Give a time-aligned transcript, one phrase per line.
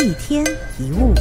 [0.00, 0.46] 一天
[0.78, 1.12] 一物。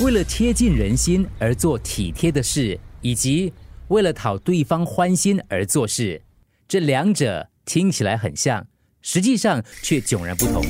[0.00, 3.52] 为了贴近人心而做体贴的事，以及
[3.88, 6.20] 为了讨对方欢心而做事，
[6.66, 8.66] 这两者听起来很像，
[9.00, 10.64] 实际上却迥然不同。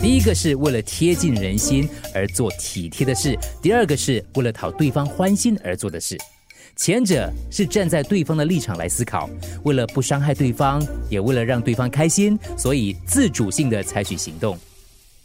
[0.00, 6.16] 第一个是为了贴近人心而做体贴的事，第二个是为了讨对方欢心而做的事。
[6.76, 9.28] 前者是站在对方的立场来思考，
[9.62, 14.58] 为了不伤害对方，也为了让对方开心，所以自主性的采取行动。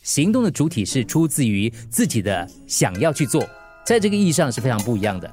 [0.03, 3.47] 行动的主体是出自于自己的想要去做，
[3.85, 5.29] 在这个意义上是非常不一样的。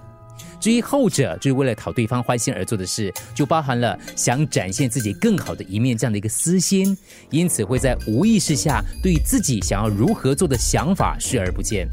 [0.58, 6.96] 至于后者，就是为了讨对方欢心而做的事，就包含了想展现自己更好的一面这样的一个私心，
[7.30, 11.86] 因此会在无意识下对自己想要如何做的想法视而不见。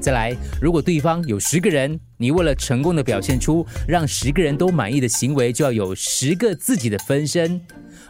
[0.00, 7.60] 再来，如果对方有十个人，你为了成功的表现出让十个人都满意的行为，就要有十个自己的分身。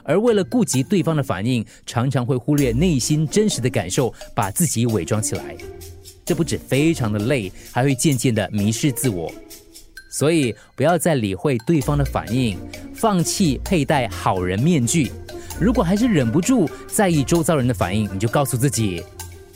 [0.02, 5.56] 而为了顾及对方的反应，常常会忽略内心真实的感受，把自己伪装起来。
[6.24, 9.32] 这不止非常的累，还会渐渐的迷失自我。
[10.10, 12.58] 所以不要再理会对方的反应，
[12.94, 15.10] 放弃佩戴好人面具。
[15.60, 19.02] 如果还是忍不住在意周遭人的反应，你就告诉自己，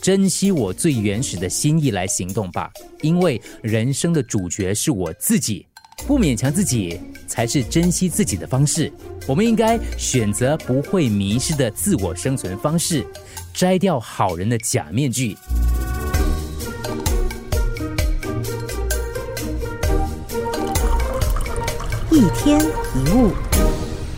[0.01, 2.71] 珍惜我最原始的心意来行动吧。
[3.01, 5.63] 因为人生的主角是我自己，
[6.07, 8.91] 不勉强自己才是珍惜自己的方式。
[9.27, 13.05] 我们应该选择不会迷失的自我生存方式，
[13.53, 15.37] 摘掉好人的假面具。
[22.09, 23.31] 一天一物，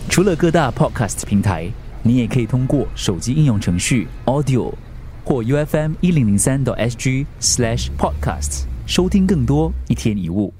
[0.09, 1.69] 除了各大 podcast 平台，
[2.01, 4.73] 你也可以通过手机应用程序 Audio
[5.23, 10.53] 或 U F M 一零零三 SG slash podcasts 收听更多一天一物。